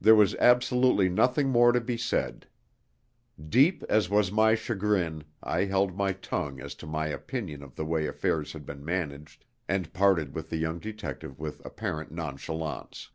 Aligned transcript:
There 0.00 0.14
was 0.14 0.34
absolutely 0.36 1.10
nothing 1.10 1.50
more 1.50 1.72
to 1.72 1.80
be 1.82 1.98
said. 1.98 2.46
Deep 3.50 3.82
as 3.86 4.08
was 4.08 4.32
my 4.32 4.54
chagrin, 4.54 5.24
I 5.42 5.64
held 5.64 5.94
my 5.94 6.14
tongue 6.14 6.58
as 6.62 6.74
to 6.76 6.86
my 6.86 7.08
opinion 7.08 7.62
of 7.62 7.74
the 7.76 7.84
way 7.84 8.06
affairs 8.06 8.54
had 8.54 8.64
been 8.64 8.82
managed, 8.82 9.44
and 9.68 9.92
parted 9.92 10.34
with 10.34 10.48
the 10.48 10.56
young 10.56 10.78
detective 10.78 11.38
with 11.38 11.62
apparent 11.66 12.10
nonchalance. 12.10 13.10